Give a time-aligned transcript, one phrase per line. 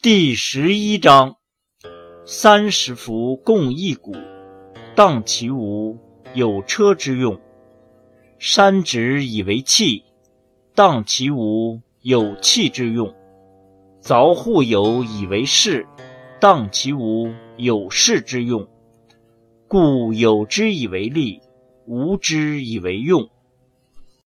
[0.00, 1.34] 第十一章：
[2.24, 4.16] 三十辐共一毂，
[4.94, 5.98] 当其无，
[6.34, 7.36] 有车之用；
[8.38, 10.04] 山直以为器，
[10.72, 13.12] 当其无，有器之用；
[14.00, 15.84] 凿户有以为室，
[16.40, 18.68] 当其无，有室之用。
[19.66, 21.40] 故有之以为利，
[21.86, 23.28] 无之以为用。